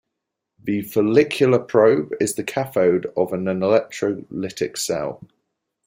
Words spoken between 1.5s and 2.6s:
probe is the